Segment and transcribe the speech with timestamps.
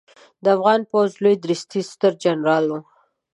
[0.43, 2.73] د افغان پوځ لوی درستیز سترجنرال و